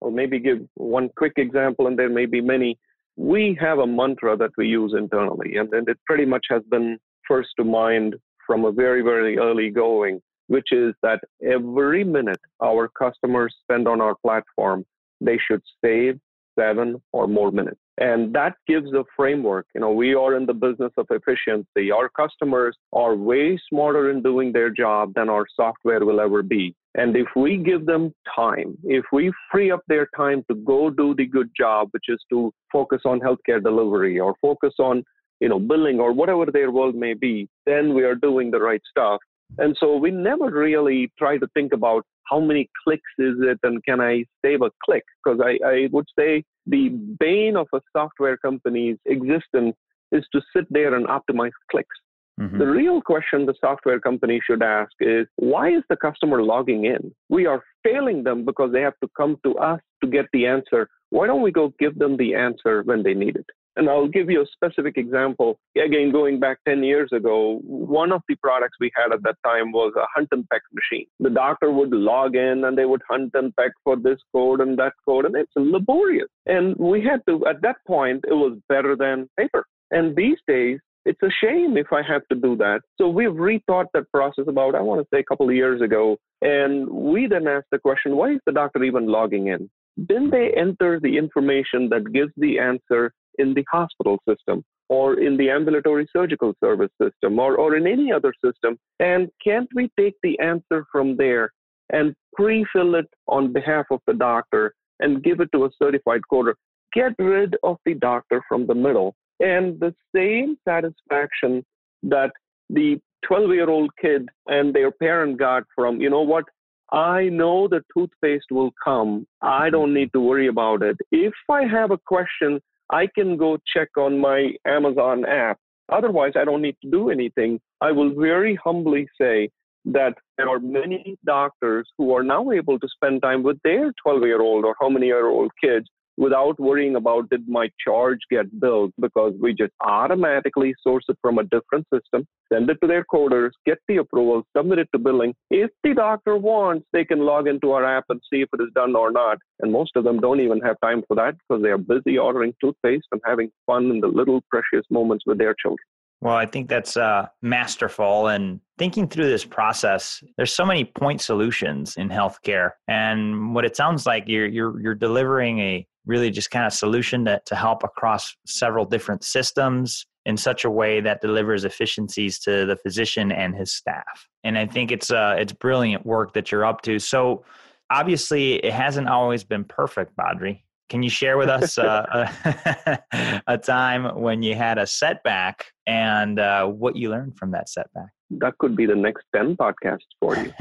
I'll 0.04 0.10
maybe 0.10 0.38
give 0.38 0.58
one 0.74 1.08
quick 1.16 1.32
example 1.36 1.86
and 1.86 1.98
there 1.98 2.10
may 2.10 2.26
be 2.26 2.40
many 2.40 2.78
we 3.16 3.56
have 3.60 3.78
a 3.78 3.86
mantra 3.86 4.36
that 4.36 4.50
we 4.58 4.66
use 4.66 4.92
internally 4.96 5.56
and, 5.56 5.72
and 5.72 5.88
it 5.88 5.98
pretty 6.04 6.24
much 6.24 6.46
has 6.50 6.62
been 6.70 6.98
first 7.26 7.50
to 7.56 7.64
mind 7.64 8.16
from 8.46 8.64
a 8.64 8.72
very 8.72 9.02
very 9.02 9.38
early 9.38 9.70
going 9.70 10.20
which 10.48 10.72
is 10.72 10.94
that 11.02 11.20
every 11.42 12.04
minute 12.04 12.40
our 12.62 12.88
customers 12.88 13.54
spend 13.62 13.88
on 13.88 14.00
our 14.00 14.14
platform 14.16 14.84
they 15.20 15.38
should 15.48 15.62
save 15.82 16.20
seven 16.58 17.00
or 17.12 17.26
more 17.26 17.50
minutes 17.50 17.80
and 17.98 18.34
that 18.34 18.54
gives 18.66 18.92
a 18.92 19.04
framework. 19.16 19.66
You 19.74 19.80
know, 19.80 19.92
we 19.92 20.14
are 20.14 20.36
in 20.36 20.46
the 20.46 20.54
business 20.54 20.92
of 20.96 21.06
efficiency. 21.10 21.92
Our 21.92 22.08
customers 22.08 22.76
are 22.92 23.14
way 23.14 23.58
smarter 23.68 24.10
in 24.10 24.20
doing 24.22 24.52
their 24.52 24.70
job 24.70 25.14
than 25.14 25.28
our 25.28 25.46
software 25.54 26.04
will 26.04 26.20
ever 26.20 26.42
be. 26.42 26.74
And 26.96 27.16
if 27.16 27.26
we 27.34 27.56
give 27.56 27.86
them 27.86 28.14
time, 28.34 28.78
if 28.84 29.04
we 29.12 29.32
free 29.50 29.70
up 29.70 29.82
their 29.88 30.08
time 30.16 30.44
to 30.48 30.54
go 30.54 30.90
do 30.90 31.14
the 31.14 31.26
good 31.26 31.50
job, 31.56 31.88
which 31.90 32.04
is 32.08 32.20
to 32.30 32.52
focus 32.72 33.02
on 33.04 33.20
healthcare 33.20 33.62
delivery 33.62 34.20
or 34.20 34.34
focus 34.40 34.74
on, 34.78 35.02
you 35.40 35.48
know, 35.48 35.58
billing 35.58 35.98
or 35.98 36.12
whatever 36.12 36.46
their 36.46 36.70
world 36.70 36.94
may 36.94 37.14
be, 37.14 37.48
then 37.66 37.94
we 37.94 38.04
are 38.04 38.14
doing 38.14 38.50
the 38.50 38.60
right 38.60 38.82
stuff. 38.88 39.20
And 39.58 39.76
so 39.78 39.96
we 39.96 40.10
never 40.10 40.50
really 40.50 41.10
try 41.18 41.36
to 41.38 41.48
think 41.54 41.72
about 41.72 42.04
how 42.30 42.40
many 42.40 42.70
clicks 42.82 43.02
is 43.18 43.34
it 43.40 43.58
and 43.62 43.84
can 43.84 44.00
I 44.00 44.24
save 44.44 44.62
a 44.62 44.70
click? 44.84 45.04
Because 45.22 45.40
I, 45.44 45.58
I 45.66 45.88
would 45.92 46.06
say 46.18 46.44
the 46.66 46.88
bane 47.18 47.56
of 47.56 47.66
a 47.74 47.80
software 47.92 48.36
company's 48.36 48.96
existence 49.06 49.74
is 50.12 50.24
to 50.32 50.40
sit 50.56 50.66
there 50.70 50.94
and 50.94 51.06
optimize 51.06 51.50
clicks. 51.70 51.96
Mm-hmm. 52.40 52.58
The 52.58 52.66
real 52.66 53.00
question 53.00 53.46
the 53.46 53.54
software 53.60 54.00
company 54.00 54.40
should 54.44 54.62
ask 54.62 54.90
is 55.00 55.26
why 55.36 55.68
is 55.68 55.82
the 55.88 55.96
customer 55.96 56.42
logging 56.42 56.84
in? 56.84 57.14
We 57.28 57.46
are 57.46 57.62
failing 57.82 58.24
them 58.24 58.44
because 58.44 58.72
they 58.72 58.80
have 58.80 58.98
to 59.02 59.08
come 59.16 59.38
to 59.44 59.56
us 59.56 59.80
to 60.02 60.10
get 60.10 60.26
the 60.32 60.46
answer. 60.46 60.88
Why 61.10 61.26
don't 61.26 61.42
we 61.42 61.52
go 61.52 61.72
give 61.78 61.98
them 61.98 62.16
the 62.16 62.34
answer 62.34 62.82
when 62.82 63.02
they 63.02 63.14
need 63.14 63.36
it? 63.36 63.46
And 63.76 63.88
I'll 63.88 64.08
give 64.08 64.30
you 64.30 64.42
a 64.42 64.46
specific 64.46 64.96
example. 64.96 65.58
Again, 65.76 66.12
going 66.12 66.38
back 66.38 66.58
10 66.66 66.84
years 66.84 67.10
ago, 67.12 67.60
one 67.64 68.12
of 68.12 68.22
the 68.28 68.36
products 68.36 68.76
we 68.80 68.90
had 68.94 69.12
at 69.12 69.22
that 69.24 69.36
time 69.44 69.72
was 69.72 69.92
a 69.96 70.06
hunt 70.14 70.28
and 70.30 70.48
peck 70.48 70.62
machine. 70.72 71.06
The 71.18 71.30
doctor 71.30 71.72
would 71.72 71.90
log 71.90 72.36
in 72.36 72.64
and 72.64 72.78
they 72.78 72.84
would 72.84 73.02
hunt 73.08 73.32
and 73.34 73.54
peck 73.56 73.72
for 73.82 73.96
this 73.96 74.18
code 74.32 74.60
and 74.60 74.78
that 74.78 74.92
code, 75.04 75.24
and 75.24 75.34
it's 75.34 75.50
laborious. 75.56 76.28
And 76.46 76.76
we 76.76 77.02
had 77.02 77.20
to, 77.28 77.46
at 77.46 77.62
that 77.62 77.76
point, 77.86 78.24
it 78.28 78.34
was 78.34 78.58
better 78.68 78.96
than 78.96 79.28
paper. 79.36 79.66
And 79.90 80.14
these 80.14 80.38
days, 80.46 80.78
it's 81.04 81.22
a 81.22 81.30
shame 81.42 81.76
if 81.76 81.92
I 81.92 82.02
have 82.02 82.26
to 82.28 82.36
do 82.36 82.56
that. 82.56 82.80
So 82.98 83.08
we've 83.08 83.30
rethought 83.30 83.86
that 83.94 84.10
process 84.12 84.46
about, 84.48 84.74
I 84.74 84.80
want 84.80 85.00
to 85.00 85.06
say, 85.12 85.20
a 85.20 85.24
couple 85.24 85.48
of 85.48 85.54
years 85.54 85.80
ago. 85.80 86.16
And 86.42 86.88
we 86.88 87.26
then 87.26 87.46
asked 87.46 87.66
the 87.70 87.78
question 87.78 88.16
why 88.16 88.32
is 88.32 88.40
the 88.46 88.52
doctor 88.52 88.82
even 88.82 89.06
logging 89.06 89.48
in? 89.48 89.70
Then 89.96 90.30
they 90.30 90.52
enter 90.56 90.98
the 91.00 91.16
information 91.16 91.88
that 91.90 92.12
gives 92.12 92.32
the 92.36 92.58
answer 92.58 93.12
in 93.38 93.54
the 93.54 93.64
hospital 93.70 94.18
system 94.28 94.64
or 94.88 95.18
in 95.20 95.36
the 95.36 95.50
ambulatory 95.50 96.06
surgical 96.12 96.52
service 96.62 96.90
system 97.00 97.38
or, 97.38 97.56
or 97.56 97.76
in 97.76 97.86
any 97.86 98.12
other 98.12 98.32
system? 98.44 98.78
And 99.00 99.28
can't 99.42 99.68
we 99.74 99.90
take 99.98 100.14
the 100.22 100.38
answer 100.40 100.84
from 100.90 101.16
there 101.16 101.50
and 101.92 102.14
pre 102.34 102.64
fill 102.72 102.94
it 102.94 103.08
on 103.26 103.52
behalf 103.52 103.86
of 103.90 104.00
the 104.06 104.14
doctor 104.14 104.74
and 105.00 105.22
give 105.22 105.40
it 105.40 105.50
to 105.52 105.64
a 105.64 105.70
certified 105.80 106.22
coder? 106.30 106.54
Get 106.92 107.12
rid 107.18 107.56
of 107.62 107.76
the 107.84 107.94
doctor 107.94 108.42
from 108.48 108.66
the 108.66 108.74
middle 108.74 109.14
and 109.44 109.78
the 109.78 109.94
same 110.14 110.56
satisfaction 110.66 111.64
that 112.02 112.30
the 112.70 112.98
12 113.26 113.50
year 113.50 113.68
old 113.68 113.90
kid 114.00 114.28
and 114.46 114.74
their 114.74 114.90
parent 114.90 115.38
got 115.38 115.64
from, 115.74 116.00
you 116.00 116.08
know 116.08 116.22
what, 116.22 116.44
I 116.92 117.28
know 117.28 117.68
the 117.68 117.82
toothpaste 117.92 118.50
will 118.50 118.72
come. 118.82 119.26
I 119.42 119.70
don't 119.70 119.88
mm-hmm. 119.88 119.94
need 119.94 120.12
to 120.14 120.20
worry 120.20 120.48
about 120.48 120.82
it. 120.82 120.96
If 121.12 121.34
I 121.50 121.62
have 121.66 121.90
a 121.90 121.98
question, 121.98 122.60
I 122.90 123.06
can 123.14 123.36
go 123.36 123.58
check 123.74 123.88
on 123.98 124.18
my 124.18 124.52
Amazon 124.66 125.24
app. 125.26 125.58
Otherwise, 125.90 126.32
I 126.36 126.44
don't 126.44 126.62
need 126.62 126.76
to 126.82 126.90
do 126.90 127.10
anything. 127.10 127.60
I 127.80 127.92
will 127.92 128.14
very 128.14 128.58
humbly 128.64 129.06
say 129.20 129.50
that 129.86 130.14
there 130.38 130.48
are 130.48 130.60
many 130.60 131.16
doctors 131.26 131.86
who 131.98 132.14
are 132.14 132.22
now 132.22 132.50
able 132.50 132.78
to 132.78 132.88
spend 132.88 133.20
time 133.20 133.42
with 133.42 133.58
their 133.64 133.92
12 134.02 134.22
year 134.22 134.40
old 134.40 134.64
or 134.64 134.74
how 134.80 134.88
many 134.88 135.06
year 135.06 135.26
old 135.26 135.50
kids 135.62 135.86
without 136.16 136.58
worrying 136.60 136.96
about 136.96 137.28
did 137.30 137.48
my 137.48 137.68
charge 137.84 138.18
get 138.30 138.60
billed 138.60 138.92
because 139.00 139.34
we 139.40 139.54
just 139.54 139.72
automatically 139.80 140.74
source 140.82 141.04
it 141.08 141.18
from 141.20 141.38
a 141.38 141.44
different 141.44 141.86
system, 141.92 142.26
send 142.52 142.70
it 142.70 142.78
to 142.80 142.86
their 142.86 143.04
coders, 143.12 143.50
get 143.66 143.78
the 143.88 143.96
approval, 143.96 144.42
submit 144.56 144.78
it 144.78 144.88
to 144.92 144.98
billing. 144.98 145.34
If 145.50 145.70
the 145.82 145.94
doctor 145.94 146.36
wants, 146.36 146.86
they 146.92 147.04
can 147.04 147.20
log 147.20 147.48
into 147.48 147.72
our 147.72 147.84
app 147.84 148.04
and 148.08 148.20
see 148.32 148.42
if 148.42 148.48
it 148.52 148.62
is 148.62 148.70
done 148.74 148.94
or 148.94 149.10
not. 149.10 149.38
And 149.60 149.72
most 149.72 149.92
of 149.96 150.04
them 150.04 150.20
don't 150.20 150.40
even 150.40 150.60
have 150.60 150.76
time 150.82 151.02
for 151.08 151.16
that 151.16 151.34
because 151.48 151.62
they 151.62 151.70
are 151.70 151.78
busy 151.78 152.18
ordering 152.18 152.54
toothpaste 152.60 153.06
and 153.12 153.20
having 153.24 153.50
fun 153.66 153.90
in 153.90 154.00
the 154.00 154.08
little 154.08 154.42
precious 154.50 154.84
moments 154.90 155.24
with 155.26 155.38
their 155.38 155.54
children. 155.60 155.84
Well, 156.20 156.36
I 156.36 156.46
think 156.46 156.70
that's 156.70 156.96
uh, 156.96 157.26
masterful. 157.42 158.28
And 158.28 158.60
thinking 158.78 159.08
through 159.08 159.28
this 159.28 159.44
process, 159.44 160.22
there's 160.38 160.54
so 160.54 160.64
many 160.64 160.84
point 160.84 161.20
solutions 161.20 161.96
in 161.98 162.08
healthcare, 162.08 162.70
and 162.88 163.54
what 163.54 163.66
it 163.66 163.76
sounds 163.76 164.06
like 164.06 164.24
you're 164.26 164.46
you're 164.46 164.80
you're 164.80 164.94
delivering 164.94 165.58
a 165.58 165.86
really 166.06 166.30
just 166.30 166.50
kind 166.50 166.66
of 166.66 166.72
solution 166.72 167.24
to, 167.24 167.40
to 167.46 167.54
help 167.54 167.82
across 167.82 168.34
several 168.46 168.84
different 168.84 169.24
systems 169.24 170.06
in 170.26 170.36
such 170.36 170.64
a 170.64 170.70
way 170.70 171.00
that 171.00 171.20
delivers 171.20 171.64
efficiencies 171.64 172.38
to 172.40 172.66
the 172.66 172.76
physician 172.76 173.30
and 173.30 173.54
his 173.54 173.72
staff. 173.72 174.28
And 174.42 174.56
I 174.58 174.66
think 174.66 174.90
it's 174.90 175.10
uh, 175.10 175.36
it's 175.38 175.52
brilliant 175.52 176.04
work 176.06 176.32
that 176.34 176.50
you're 176.50 176.64
up 176.64 176.82
to. 176.82 176.98
So 176.98 177.44
obviously, 177.90 178.54
it 178.54 178.72
hasn't 178.72 179.08
always 179.08 179.44
been 179.44 179.64
perfect, 179.64 180.16
Badri. 180.16 180.63
Can 180.90 181.02
you 181.02 181.10
share 181.10 181.38
with 181.38 181.48
us 181.48 181.78
uh, 181.78 182.28
a, 183.12 183.42
a, 183.46 183.58
time 183.58 184.20
when 184.20 184.42
you 184.42 184.54
had 184.54 184.78
a 184.78 184.86
setback 184.86 185.66
and 185.86 186.38
uh, 186.38 186.66
what 186.66 186.96
you 186.96 187.10
learned 187.10 187.36
from 187.38 187.50
that 187.52 187.68
setback? 187.68 188.10
That 188.30 188.58
could 188.58 188.76
be 188.76 188.86
the 188.86 188.94
next 188.94 189.24
10 189.34 189.56
podcasts 189.56 189.98
for 190.20 190.36
you. 190.36 190.52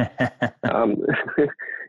um, 0.71 0.97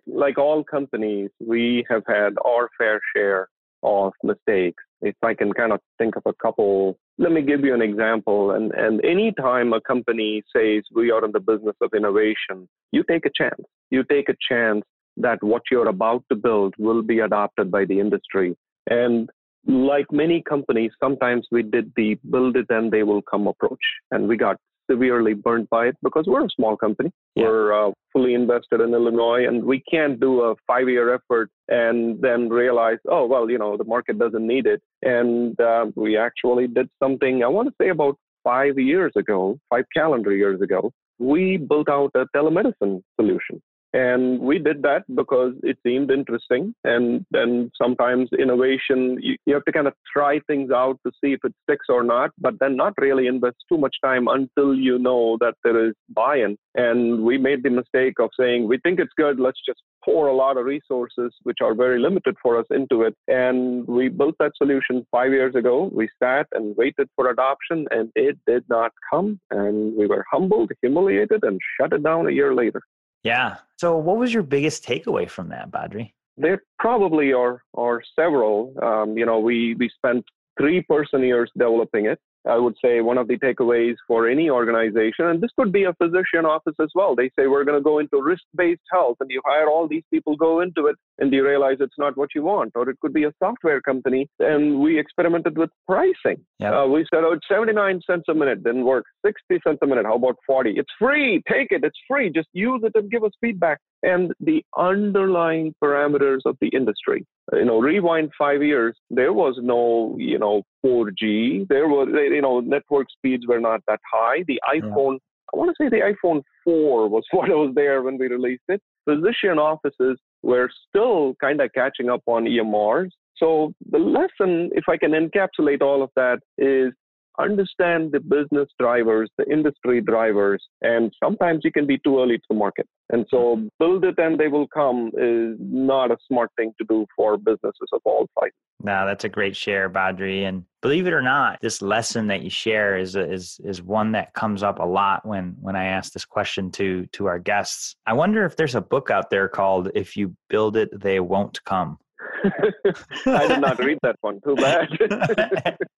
like 0.07 0.39
all 0.39 0.65
companies, 0.65 1.31
we 1.41 1.85
have 1.89 2.03
had 2.07 2.35
our 2.45 2.69
fair 2.79 3.01
share 3.15 3.49
of 3.83 4.13
mistakes. 4.23 4.83
If 5.03 5.15
I 5.23 5.35
can 5.35 5.53
kind 5.53 5.73
of 5.73 5.81
think 5.99 6.17
of 6.17 6.23
a 6.27 6.33
couple, 6.35 6.99
let 7.19 7.31
me 7.31 7.43
give 7.43 7.65
you 7.65 7.75
an 7.75 7.83
example. 7.83 8.53
And, 8.53 8.73
and 8.73 9.05
anytime 9.05 9.73
a 9.73 9.81
company 9.81 10.43
says 10.55 10.83
we 10.95 11.11
are 11.11 11.25
in 11.25 11.33
the 11.33 11.41
business 11.41 11.77
of 11.83 11.91
innovation, 11.95 12.69
you 12.91 13.05
take 13.09 13.27
a 13.27 13.31
chance. 13.35 13.63
You 13.91 14.03
take 14.05 14.29
a 14.29 14.35
chance 14.49 14.85
that 15.17 15.43
what 15.43 15.63
you're 15.71 15.89
about 15.89 16.25
to 16.31 16.37
build 16.37 16.75
will 16.79 17.03
be 17.03 17.21
adopted 17.21 17.71
by 17.71 17.85
the 17.85 18.01
industry. 18.01 18.57
And 18.91 19.31
like 19.67 20.07
many 20.13 20.43
companies, 20.43 20.93
sometimes 21.03 21.47
we 21.51 21.63
did 21.63 21.93
the 21.97 22.19
build 22.31 22.57
it 22.57 22.67
and 22.69 22.91
they 22.91 23.03
will 23.03 23.23
come 23.23 23.47
approach. 23.47 23.81
And 24.11 24.29
we 24.29 24.37
got 24.37 24.57
severely 24.91 25.33
burnt 25.33 25.71
by 25.71 25.87
it 25.87 25.97
because 26.03 26.25
we're 26.27 26.45
a 26.45 26.51
small 26.55 26.77
company. 26.77 27.11
Yeah. 27.35 27.45
We're 27.45 27.89
uh, 27.89 27.93
fully 28.13 28.35
invested 28.35 28.81
in 28.81 28.93
Illinois 28.93 29.47
and 29.47 29.65
we 29.65 29.83
can't 29.91 30.21
do 30.21 30.43
a 30.43 30.55
five 30.67 30.89
year 30.89 31.15
effort 31.15 31.51
and 31.69 32.21
then 32.21 32.51
realize, 32.51 32.99
oh, 33.09 33.27
well, 33.27 33.49
you 33.49 33.59
know, 33.59 33.77
the 33.77 33.85
market 33.85 34.19
doesn't 34.19 34.47
need 34.47 34.67
it. 34.67 34.83
And 35.03 35.59
uh, 35.59 35.87
we 35.95 36.19
actually 36.19 36.67
did 36.67 36.91
something, 37.03 37.43
I 37.43 37.49
want 37.49 37.69
to 37.69 37.75
say 37.81 37.89
about 37.89 38.17
five 38.43 38.79
years 38.79 39.13
ago, 39.17 39.59
five 39.71 39.85
calendar 39.95 40.33
years 40.33 40.61
ago. 40.61 40.93
We 41.19 41.57
built 41.57 41.89
out 41.89 42.11
a 42.15 42.27
telemedicine 42.37 43.03
solution 43.19 43.63
and 43.95 44.41
we 44.41 44.59
did 44.59 44.83
that 44.83 45.05
because 45.15 45.55
it 45.63 45.79
seemed 45.87 46.11
interesting. 46.11 46.75
And 46.83 47.25
then 47.31 47.71
sometimes 47.81 48.29
innovation, 48.37 49.19
you, 49.23 49.37
you 49.47 49.55
have 49.55 49.65
to 49.67 49.73
kind 49.73 49.87
of 49.87 49.95
try 50.13 50.41
things 50.49 50.73
out 50.73 50.99
to 51.07 51.13
see 51.23 51.33
if 51.33 51.39
it 51.45 51.55
sticks 51.63 51.87
or 51.89 52.03
not, 52.03 52.33
but 52.39 52.55
then 52.59 52.77
not 52.77 52.95
really 52.99 53.29
invest 53.29 53.59
too 53.69 53.79
much 53.79 53.95
time 54.03 54.27
until 54.27 54.75
you 54.75 54.99
know 54.99 55.39
that 55.41 55.55
there 55.63 55.89
is 55.89 55.95
buy 56.09 56.39
in. 56.39 56.57
And 56.75 57.23
we 57.23 57.39
made 57.39 57.63
the 57.63 57.71
mistake 57.71 58.15
of 58.19 58.31
saying, 58.39 58.67
we 58.67 58.79
think 58.79 58.99
it's 58.99 59.13
good, 59.17 59.39
let's 59.39 59.61
just 59.65 59.81
pour 60.05 60.27
a 60.27 60.35
lot 60.35 60.57
of 60.57 60.65
resources, 60.67 61.33
which 61.45 61.59
are 61.63 61.75
very 61.75 62.01
limited 62.01 62.35
for 62.43 62.59
us, 62.59 62.67
into 62.73 63.03
it. 63.03 63.15
And 63.29 63.87
we 63.87 64.09
built 64.09 64.35
that 64.41 64.53
solution 64.57 65.07
five 65.13 65.31
years 65.31 65.55
ago. 65.55 65.89
We 65.93 66.09
sat 66.21 66.49
and 66.53 66.77
waited 66.77 67.09
for 67.15 67.31
adoption, 67.31 67.87
and 67.93 68.11
it 68.17 68.39
did 68.45 68.65
not 68.69 68.91
come. 69.09 69.39
And 69.53 69.97
we 69.97 70.09
were 70.09 70.25
humbled, 70.33 70.73
humiliated, 70.83 71.45
and 71.45 71.61
shut 71.81 71.93
it 71.93 72.03
down 72.03 72.27
a 72.27 72.33
year 72.33 72.55
later. 72.57 72.83
Yeah. 73.25 73.57
So, 73.79 73.97
what 73.97 74.19
was 74.19 74.33
your 74.33 74.43
biggest 74.43 74.85
takeaway 74.85 75.29
from 75.29 75.49
that, 75.49 75.71
Badri? 75.71 76.13
There 76.37 76.63
probably 76.79 77.33
are 77.33 77.63
are 77.75 78.03
several. 78.15 78.75
Um, 78.83 79.17
you 79.19 79.27
know, 79.27 79.39
we 79.41 79.75
we 79.75 79.89
spent 79.89 80.25
three 80.61 80.83
person 80.83 81.23
years 81.23 81.51
developing 81.57 82.07
it. 82.07 82.21
I 82.47 82.57
would 82.59 82.75
say 82.85 83.01
one 83.01 83.19
of 83.19 83.29
the 83.29 83.37
takeaways 83.37 83.97
for 84.07 84.29
any 84.29 84.51
organization, 84.51 85.27
and 85.27 85.41
this 85.41 85.51
could 85.59 85.73
be 85.73 85.85
a 85.85 85.95
physician 85.95 86.45
office 86.45 86.75
as 86.81 86.91
well. 86.95 87.15
They 87.17 87.31
say 87.39 87.47
we're 87.47 87.65
going 87.65 87.79
to 87.79 87.85
go 87.85 87.99
into 87.99 88.23
risk-based 88.23 88.83
health, 88.93 89.17
and 89.21 89.31
you 89.31 89.41
hire 89.45 89.69
all 89.69 89.89
these 89.89 90.03
people 90.13 90.37
go 90.37 90.61
into 90.61 90.87
it, 90.87 90.97
and 91.19 91.33
you 91.33 91.47
realize 91.47 91.79
it's 91.81 91.99
not 91.99 92.17
what 92.17 92.31
you 92.35 92.43
want. 92.43 92.73
Or 92.75 92.89
it 92.89 92.99
could 93.01 93.13
be 93.13 93.25
a 93.25 93.33
software 93.43 93.81
company, 93.81 94.29
and 94.39 94.81
we 94.81 94.99
experimented 94.99 95.57
with 95.57 95.71
pricing. 95.87 96.45
Yep. 96.59 96.73
Uh, 96.73 96.87
we 96.87 97.07
said, 97.13 97.25
oh, 97.25 97.33
it's 97.33 97.47
79 97.49 98.01
cents 98.07 98.25
a 98.29 98.35
minute, 98.35 98.63
didn't 98.63 98.85
work. 98.85 99.05
60 99.25 99.61
cents 99.67 99.79
a 99.83 99.87
minute, 99.87 100.07
how 100.07 100.17
about 100.17 100.37
40? 100.47 100.71
It's 100.77 100.93
free, 100.99 101.43
take 101.51 101.69
it, 101.71 101.83
it's 101.85 101.99
free. 102.09 102.31
Just 102.31 102.49
use 102.53 102.83
it 102.85 102.93
and 102.95 103.11
give 103.11 103.25
us 103.25 103.33
feedback. 103.41 103.79
And 104.05 104.33
the 104.41 104.63
underlying 104.77 105.75
parameters 105.83 106.41
of 106.45 106.57
the 106.61 106.69
industry 106.69 107.27
you 107.53 107.65
know, 107.65 107.79
rewind 107.79 108.31
five 108.39 108.63
years, 108.63 108.97
there 109.11 109.33
was 109.33 109.59
no, 109.63 110.17
you 110.19 110.39
know, 110.39 110.63
4G. 110.85 111.69
There 111.69 111.89
was, 111.89 112.09
you 112.13 112.41
know, 112.41 112.61
network 112.61 113.07
speeds 113.11 113.47
were 113.47 113.61
not 113.61 113.81
that 113.89 114.01
high. 114.11 114.45
The 114.47 114.61
iPhone. 114.69 115.19
I 115.53 115.57
want 115.57 115.71
to 115.71 115.85
say 115.85 115.89
the 115.89 116.15
iPhone 116.15 116.43
4 116.65 117.09
was 117.09 117.23
what 117.33 117.49
was 117.49 117.73
there 117.75 118.03
when 118.03 118.19
we 118.19 118.29
released 118.29 118.63
it. 118.69 118.81
Physician 119.05 119.59
offices 119.59 120.19
were 120.43 120.71
still 120.89 121.35
kind 121.41 121.61
of 121.61 121.71
catching 121.75 122.09
up 122.09 122.23
on 122.27 122.45
EMRs. 122.45 123.11
So 123.37 123.73
the 123.91 123.99
lesson, 123.99 124.71
if 124.73 124.85
I 124.89 124.97
can 124.97 125.11
encapsulate 125.11 125.83
all 125.83 126.03
of 126.03 126.11
that, 126.17 126.39
is 126.57 126.93
understand 127.39 128.13
the 128.13 128.21
business 128.21 128.69
drivers, 128.79 129.31
the 129.39 129.51
industry 129.51 130.01
drivers, 130.01 130.63
and 130.83 131.13
sometimes 131.23 131.61
you 131.65 131.73
can 131.73 131.87
be 131.87 131.99
too 131.99 132.21
early 132.21 132.39
to 132.39 132.45
the 132.49 132.57
market. 132.57 132.87
And 133.11 133.27
so 133.31 133.69
build 133.79 134.05
it 134.05 134.19
and 134.19 134.39
they 134.39 134.49
will 134.49 134.69
come 134.69 135.11
is 135.19 135.57
not 135.59 136.11
a 136.11 136.17
smart 136.27 136.51
thing 136.57 136.73
to 136.79 136.87
do 136.89 137.07
for 137.17 137.37
businesses 137.37 137.89
of 137.93 138.01
all 138.05 138.27
sizes. 138.39 138.55
No, 138.83 139.07
that's 139.07 139.25
a 139.25 139.29
great 139.29 139.57
share, 139.57 139.89
Badri. 139.89 140.47
And 140.47 140.65
believe 140.83 141.07
it 141.07 141.13
or 141.13 141.23
not, 141.23 141.61
this 141.61 141.81
lesson 141.81 142.27
that 142.27 142.43
you 142.43 142.51
share 142.51 142.99
is 142.99 143.17
is 143.17 143.61
is 143.65 143.83
one 143.83 144.13
that 144.13 144.35
comes 144.35 144.63
up 144.63 144.79
a 144.79 144.85
lot 144.85 145.27
when 145.27 145.57
when 145.61 145.77
I 145.77 145.87
ask 145.87 146.13
this 146.13 146.25
question 146.25 146.71
to 146.73 147.07
to 147.13 147.27
our 147.27 147.39
guests. 147.39 147.97
I 148.07 148.13
wonder 148.13 148.45
if 148.45 148.57
there's 148.57 148.75
a 148.75 148.81
book 148.81 149.11
out 149.11 149.31
there 149.31 149.49
called 149.49 149.91
"If 149.95 150.17
You 150.17 150.35
Build 150.49 150.77
It, 150.77 151.01
They 151.01 151.21
Won't 151.21 151.65
Come." 151.65 151.99
I 153.27 153.47
did 153.47 153.61
not 153.61 153.79
read 153.79 153.99
that 154.03 154.17
one. 154.21 154.41
Too 154.41 154.57
bad. 154.57 154.89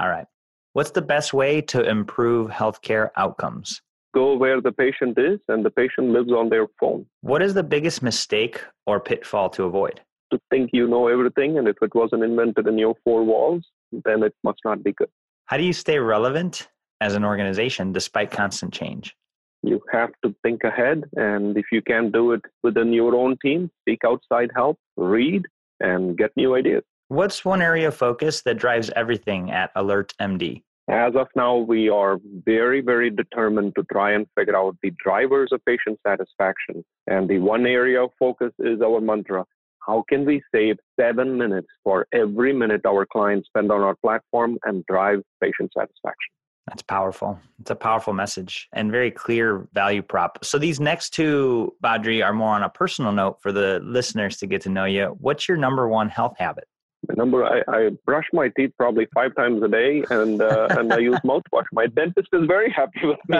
All 0.00 0.08
right. 0.08 0.26
What's 0.72 0.92
the 0.92 1.02
best 1.02 1.34
way 1.34 1.60
to 1.72 1.82
improve 1.82 2.50
healthcare 2.50 3.10
outcomes? 3.16 3.82
Go 4.14 4.36
where 4.36 4.62
the 4.62 4.72
patient 4.72 5.18
is 5.18 5.38
and 5.48 5.62
the 5.62 5.70
patient 5.70 6.08
lives 6.08 6.32
on 6.32 6.48
their 6.48 6.66
phone. 6.80 7.04
What 7.20 7.42
is 7.42 7.52
the 7.52 7.62
biggest 7.62 8.02
mistake 8.02 8.62
or 8.86 9.00
pitfall 9.00 9.50
to 9.50 9.64
avoid 9.64 10.00
to 10.30 10.38
think 10.50 10.70
you 10.72 10.86
know 10.88 11.08
everything, 11.08 11.58
and 11.58 11.68
if 11.68 11.76
it 11.82 11.94
wasn't 11.94 12.24
invented 12.24 12.66
in 12.66 12.78
your 12.78 12.94
four 13.04 13.24
walls, 13.24 13.64
then 13.92 14.22
it 14.22 14.34
must 14.44 14.60
not 14.64 14.82
be 14.82 14.92
good. 14.92 15.08
How 15.46 15.56
do 15.56 15.62
you 15.62 15.72
stay 15.72 15.98
relevant 15.98 16.68
as 17.00 17.14
an 17.14 17.24
organization 17.24 17.92
despite 17.92 18.30
constant 18.30 18.72
change? 18.72 19.16
You 19.62 19.80
have 19.92 20.10
to 20.24 20.34
think 20.42 20.62
ahead, 20.64 21.04
and 21.16 21.56
if 21.56 21.66
you 21.72 21.82
can't 21.82 22.12
do 22.12 22.32
it 22.32 22.42
within 22.62 22.92
your 22.92 23.14
own 23.14 23.36
team, 23.42 23.70
seek 23.88 24.00
outside 24.06 24.50
help, 24.54 24.78
read, 24.96 25.46
and 25.80 26.16
get 26.16 26.30
new 26.36 26.54
ideas. 26.54 26.84
What's 27.08 27.44
one 27.44 27.62
area 27.62 27.88
of 27.88 27.96
focus 27.96 28.42
that 28.42 28.58
drives 28.58 28.90
everything 28.94 29.50
at 29.50 29.70
Alert 29.74 30.12
MD? 30.20 30.62
As 30.90 31.14
of 31.16 31.28
now, 31.36 31.56
we 31.56 31.90
are 31.90 32.18
very, 32.46 32.80
very 32.80 33.10
determined 33.10 33.74
to 33.76 33.84
try 33.92 34.12
and 34.12 34.26
figure 34.38 34.56
out 34.56 34.76
the 34.82 34.92
drivers 35.02 35.50
of 35.52 35.62
patient 35.66 35.98
satisfaction. 36.06 36.82
And 37.06 37.28
the 37.28 37.38
one 37.38 37.66
area 37.66 38.02
of 38.02 38.10
focus 38.18 38.52
is 38.58 38.80
our 38.80 39.00
mantra 39.00 39.44
how 39.88 40.04
can 40.08 40.24
we 40.26 40.42
save 40.54 40.76
seven 41.00 41.36
minutes 41.36 41.68
for 41.82 42.06
every 42.12 42.52
minute 42.52 42.82
our 42.86 43.06
clients 43.06 43.48
spend 43.48 43.72
on 43.72 43.80
our 43.80 43.96
platform 43.96 44.58
and 44.64 44.84
drive 44.86 45.22
patient 45.42 45.70
satisfaction? 45.76 46.32
That's 46.66 46.82
powerful. 46.82 47.40
It's 47.60 47.70
a 47.70 47.74
powerful 47.74 48.12
message 48.12 48.68
and 48.74 48.92
very 48.92 49.10
clear 49.10 49.66
value 49.72 50.02
prop. 50.02 50.44
So 50.44 50.58
these 50.58 50.78
next 50.78 51.14
two, 51.14 51.74
Badri, 51.82 52.22
are 52.22 52.34
more 52.34 52.54
on 52.54 52.62
a 52.62 52.68
personal 52.68 53.12
note 53.12 53.40
for 53.40 53.52
the 53.52 53.80
listeners 53.82 54.36
to 54.38 54.46
get 54.46 54.60
to 54.62 54.68
know 54.68 54.84
you. 54.84 55.16
What's 55.18 55.48
your 55.48 55.56
number 55.56 55.88
one 55.88 56.10
health 56.10 56.34
habit? 56.36 56.64
The 57.06 57.14
number 57.14 57.44
I, 57.44 57.62
I, 57.68 57.90
brush 58.04 58.26
my 58.32 58.50
teeth 58.56 58.72
probably 58.76 59.06
five 59.14 59.34
times 59.36 59.62
a 59.62 59.68
day, 59.68 60.02
and 60.10 60.42
uh, 60.42 60.66
and 60.70 60.92
I 60.92 60.98
use 60.98 61.16
mouthwash. 61.24 61.64
My 61.72 61.86
dentist 61.86 62.28
is 62.32 62.46
very 62.46 62.70
happy 62.70 63.00
with 63.04 63.18
me. 63.28 63.38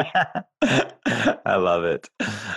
I 1.45 1.57
love 1.57 1.85
it. 1.85 2.09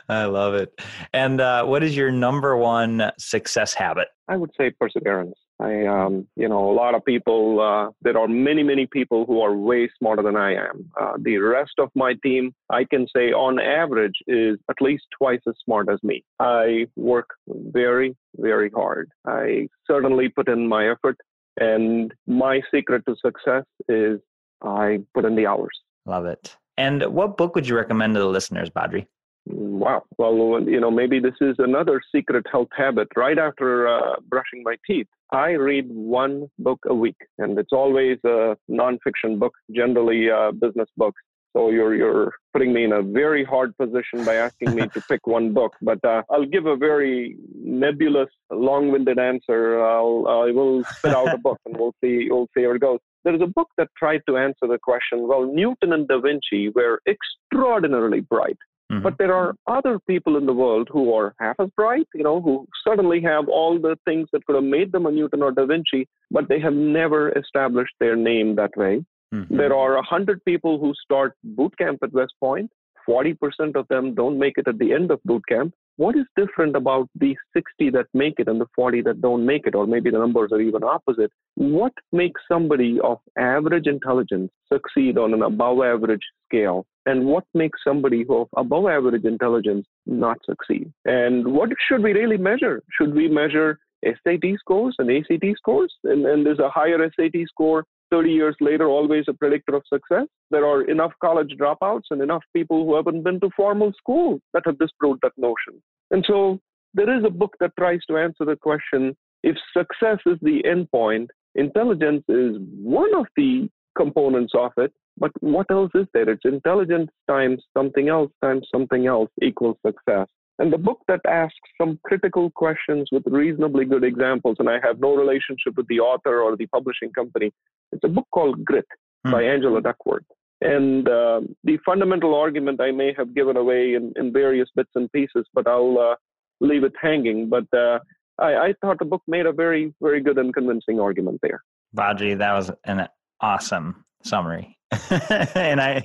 I 0.08 0.26
love 0.26 0.54
it. 0.54 0.80
And 1.12 1.42
uh, 1.42 1.66
what 1.66 1.84
is 1.84 1.98
your 1.98 2.12
number 2.12 2.56
one 2.56 3.12
success 3.18 3.74
habit? 3.74 4.10
I 4.28 4.38
would 4.38 4.52
say 4.58 4.72
perseverance. 4.72 5.36
I, 5.62 5.86
um, 5.86 6.28
you 6.36 6.50
know, 6.50 6.72
a 6.72 6.74
lot 6.74 6.96
of 6.96 7.06
people. 7.06 7.62
Uh, 7.62 7.92
there 8.02 8.18
are 8.18 8.28
many, 8.28 8.64
many 8.64 8.88
people 8.88 9.26
who 9.26 9.42
are 9.42 9.54
way 9.56 9.90
smarter 9.98 10.24
than 10.24 10.36
I 10.36 10.56
am. 10.56 10.92
Uh, 11.00 11.14
the 11.20 11.38
rest 11.38 11.74
of 11.78 11.90
my 11.96 12.14
team, 12.24 12.54
I 12.70 12.84
can 12.84 13.08
say, 13.16 13.32
on 13.32 13.60
average, 13.60 14.16
is 14.28 14.58
at 14.70 14.82
least 14.82 15.04
twice 15.18 15.42
as 15.48 15.56
smart 15.64 15.88
as 15.90 16.00
me. 16.04 16.24
I 16.40 16.88
work 16.96 17.30
very, 17.48 18.16
very 18.38 18.70
hard. 18.72 19.10
I 19.28 19.68
certainly 19.86 20.30
put 20.30 20.48
in 20.50 20.68
my 20.68 20.90
effort, 20.90 21.18
and 21.60 22.14
my 22.26 22.62
secret 22.74 23.04
to 23.08 23.16
success 23.24 23.66
is 23.88 24.20
I 24.64 25.00
put 25.14 25.26
in 25.26 25.36
the 25.36 25.48
hours. 25.48 25.78
Love 26.06 26.26
it. 26.26 26.58
And 26.78 27.04
what 27.14 27.38
book 27.38 27.54
would 27.56 27.68
you 27.68 27.76
recommend 27.76 28.16
to 28.16 28.20
the 28.20 28.28
listeners, 28.28 28.70
Badri? 28.70 29.06
Wow. 29.48 30.04
Well, 30.18 30.62
you 30.66 30.80
know, 30.80 30.92
maybe 30.92 31.20
this 31.20 31.34
is 31.42 31.56
another 31.58 32.00
secret 32.14 32.46
health 32.52 32.70
habit. 32.76 33.08
Right 33.16 33.40
after 33.40 33.88
uh, 33.88 34.16
brushing 34.30 34.62
my 34.64 34.76
teeth, 34.86 35.08
I 35.32 35.52
read 35.52 35.88
one 35.90 36.48
book 36.60 36.80
a 36.88 36.94
week, 36.94 37.16
and 37.40 37.58
it's 37.58 37.72
always 37.72 38.18
a 38.24 38.56
nonfiction 38.70 39.40
book, 39.40 39.54
generally 39.76 40.30
uh, 40.30 40.52
business 40.52 40.90
books. 40.96 41.22
So 41.54 41.70
you're 41.70 41.96
you're 41.96 42.34
putting 42.54 42.72
me 42.72 42.86
in 42.86 42.94
a 42.94 43.02
very 43.02 43.44
hard 43.44 43.76
position 43.78 44.24
by 44.24 44.36
asking 44.36 44.76
me 44.76 44.88
to 44.90 45.02
pick 45.10 45.26
one 45.26 45.54
book. 45.54 45.74
But 45.82 46.04
uh, 46.06 46.22
I'll 46.30 46.46
give 46.46 46.66
a 46.66 46.78
very 46.78 47.36
nebulous, 47.56 48.30
long-winded 48.52 49.20
answer. 49.20 49.84
I'll 49.84 50.28
I 50.30 50.52
will 50.52 50.84
spit 50.84 51.14
out 51.14 51.34
a 51.34 51.38
book, 51.38 51.60
and 51.66 51.76
we'll 51.76 51.96
see 52.02 52.28
we'll 52.30 52.48
see 52.56 52.64
how 52.64 52.72
it 52.72 52.82
goes. 52.82 53.00
there 53.24 53.36
is 53.36 53.42
a 53.42 53.48
book 53.48 53.70
that 53.78 53.90
tried 53.98 54.22
to 54.28 54.38
answer 54.38 54.68
the 54.68 54.80
question 54.82 55.28
well, 55.28 55.46
Newton 55.46 55.94
and 55.94 56.08
Da 56.08 56.20
Vinci 56.20 56.70
were 56.70 57.02
extraordinarily 57.08 58.22
bright. 58.22 58.58
Mm-hmm. 58.92 59.04
But 59.04 59.18
there 59.18 59.34
are 59.34 59.56
other 59.68 60.00
people 60.00 60.36
in 60.38 60.46
the 60.46 60.54
world 60.54 60.90
who 60.92 61.14
are 61.14 61.34
half 61.40 61.56
as 61.60 61.70
bright, 61.78 62.08
you 62.14 62.24
know, 62.24 62.42
who 62.42 62.68
suddenly 62.86 63.22
have 63.22 63.48
all 63.48 63.80
the 63.80 63.98
things 64.06 64.28
that 64.34 64.46
could 64.46 64.56
have 64.56 64.66
made 64.66 64.92
them 64.92 65.06
a 65.06 65.12
Newton 65.12 65.42
or 65.42 65.52
Da 65.52 65.66
Vinci, 65.66 66.08
but 66.30 66.50
they 66.50 66.60
have 66.60 66.74
never 66.74 67.32
established 67.38 67.94
their 68.00 68.18
name 68.18 68.56
that 68.56 68.76
way. 68.76 69.04
Mm-hmm. 69.34 69.56
There 69.56 69.74
are 69.74 69.96
100 69.96 70.44
people 70.44 70.78
who 70.78 70.94
start 71.02 71.36
boot 71.44 71.78
camp 71.78 72.00
at 72.04 72.12
West 72.12 72.34
Point. 72.42 72.70
40% 73.08 73.76
of 73.76 73.88
them 73.88 74.14
don't 74.14 74.38
make 74.38 74.58
it 74.58 74.68
at 74.68 74.78
the 74.78 74.94
end 74.94 75.10
of 75.10 75.24
boot 75.24 75.44
camp. 75.48 75.74
What 75.98 76.16
is 76.16 76.26
different 76.36 76.76
about 76.76 77.10
the 77.16 77.36
60 77.54 77.90
that 77.92 78.08
make 78.14 78.36
it 78.40 78.48
and 78.48 78.60
the 78.60 78.68
40 78.76 79.02
that 79.04 79.22
don't 79.22 79.46
make 79.46 79.68
it? 79.68 79.76
Or 79.76 79.86
maybe 79.86 80.10
the 80.10 80.18
numbers 80.18 80.52
are 80.52 80.62
even 80.62 80.84
opposite. 80.84 81.32
What 81.56 81.94
makes 82.12 82.42
somebody 82.48 83.00
of 83.04 83.20
average 83.38 83.88
intelligence 83.88 84.52
succeed 84.72 85.18
on 85.18 85.34
an 85.34 85.44
above 85.44 85.80
average 85.84 86.24
scale? 86.48 86.86
And 87.06 87.26
what 87.26 87.44
makes 87.54 87.80
somebody 87.84 88.24
who 88.28 88.42
of 88.42 88.48
above 88.58 88.88
average 88.88 89.26
intelligence 89.26 89.86
not 90.06 90.38
succeed? 90.46 90.92
And 91.06 91.48
what 91.48 91.70
should 91.88 92.04
we 92.04 92.14
really 92.14 92.38
measure? 92.38 92.82
Should 92.98 93.14
we 93.14 93.28
measure 93.28 93.80
SAT 94.04 94.44
scores 94.60 94.96
and 94.98 95.12
ACT 95.12 95.46
scores? 95.58 95.94
And, 96.04 96.26
and 96.26 96.46
there's 96.46 96.60
a 96.60 96.70
higher 96.70 96.98
SAT 97.16 97.48
score 97.48 97.86
30 98.12 98.30
years 98.30 98.56
later 98.60 98.88
always 98.88 99.26
a 99.28 99.34
predictor 99.34 99.76
of 99.76 99.84
success. 99.92 100.28
There 100.52 100.66
are 100.66 100.84
enough 100.84 101.14
college 101.22 101.56
dropouts 101.60 102.12
and 102.12 102.22
enough 102.22 102.44
people 102.56 102.86
who 102.86 102.96
haven't 102.96 103.24
been 103.24 103.40
to 103.40 103.50
formal 103.56 103.94
school 103.98 104.40
that 104.54 104.64
have 104.66 104.78
disproved 104.80 105.22
that 105.24 105.34
notion. 105.38 105.82
And 106.12 106.24
so 106.28 106.60
there 106.94 107.18
is 107.18 107.24
a 107.26 107.30
book 107.30 107.56
that 107.60 107.72
tries 107.80 108.02
to 108.10 108.18
answer 108.18 108.46
the 108.46 108.56
question 108.56 109.16
if 109.44 109.56
success 109.76 110.20
is 110.26 110.38
the 110.42 110.62
endpoint, 110.66 111.28
intelligence 111.56 112.24
is 112.28 112.58
one 112.82 113.16
of 113.16 113.26
the 113.36 113.70
components 113.98 114.54
of 114.56 114.72
it, 114.78 114.94
but 115.18 115.32
what 115.42 115.66
else 115.70 115.92
is 115.96 116.06
there? 116.14 116.30
It's 116.30 116.46
intelligence 116.46 117.10
times 117.28 117.64
something 117.76 118.10
else 118.10 118.32
times 118.44 118.68
something 118.72 119.08
else 119.08 119.30
equals 119.42 119.78
success. 119.86 120.28
And 120.62 120.72
the 120.72 120.78
book 120.78 121.00
that 121.08 121.22
asks 121.28 121.56
some 121.80 122.00
critical 122.04 122.52
questions 122.52 123.10
with 123.12 123.24
reasonably 123.26 123.84
good 123.84 124.04
examples, 124.04 124.58
and 124.60 124.70
I 124.70 124.78
have 124.84 125.00
no 125.00 125.16
relationship 125.16 125.76
with 125.76 125.88
the 125.88 126.00
author 126.00 126.40
or 126.40 126.56
the 126.56 126.68
publishing 126.68 127.12
company, 127.14 127.52
it's 127.92 128.04
a 128.04 128.08
book 128.08 128.28
called 128.32 128.64
Grit 128.64 128.86
hmm. 129.26 129.32
by 129.32 129.42
Angela 129.42 129.82
Duckworth. 129.82 130.24
And 130.62 131.10
uh, 131.10 131.42
the 131.64 131.80
fundamental 131.84 132.36
argument 132.36 132.80
I 132.80 132.92
may 132.92 133.12
have 133.18 133.34
given 133.34 133.58
away 133.58 133.96
in, 133.96 134.14
in 134.16 134.32
various 134.32 134.70
bits 134.76 134.92
and 134.94 135.12
pieces, 135.12 135.48
but 135.56 135.66
I'll 135.66 135.98
uh, 135.98 136.16
leave 136.60 136.84
it 136.84 136.94
hanging. 137.02 137.50
But 137.50 137.66
uh, 137.76 137.98
I, 138.38 138.68
I 138.68 138.74
thought 138.82 139.00
the 139.00 139.06
book 139.06 139.24
made 139.28 139.48
a 139.48 139.52
very, 139.52 139.96
very 140.00 140.22
good 140.22 140.38
and 140.38 140.54
convincing 140.54 141.00
argument 141.00 141.40
there. 141.42 141.64
Badri, 141.98 142.38
that 142.38 142.54
was 142.54 142.70
an 142.86 143.08
awesome 143.42 144.06
summary. 144.22 144.78
and 145.56 145.80
I 145.80 146.02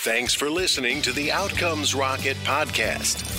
Thanks 0.02 0.34
for 0.34 0.50
listening 0.50 1.02
to 1.04 1.12
the 1.12 1.32
Outcomes 1.32 1.94
Rocket 1.94 2.38
podcast. 2.38 3.39